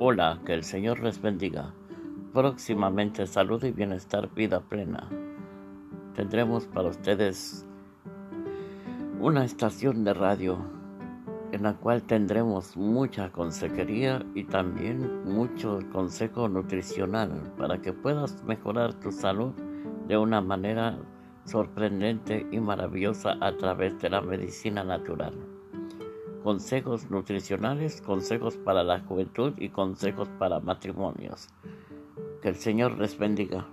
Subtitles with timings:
[0.00, 1.74] Hola, que el Señor les bendiga.
[2.32, 5.08] Próximamente salud y bienestar, vida plena.
[6.14, 7.66] Tendremos para ustedes
[9.18, 10.56] una estación de radio
[11.50, 18.94] en la cual tendremos mucha consejería y también mucho consejo nutricional para que puedas mejorar
[18.94, 19.52] tu salud
[20.06, 20.96] de una manera
[21.42, 25.57] sorprendente y maravillosa a través de la medicina natural
[26.42, 31.48] consejos nutricionales, consejos para la juventud y consejos para matrimonios.
[32.42, 33.66] Que el Señor les bendiga.